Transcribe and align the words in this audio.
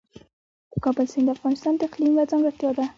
د 0.71 0.73
کابل 0.85 1.05
سیند 1.13 1.27
د 1.29 1.35
افغانستان 1.35 1.73
د 1.75 1.81
اقلیم 1.87 2.11
یوه 2.15 2.29
ځانګړتیا 2.31 2.69
ده. 2.77 2.85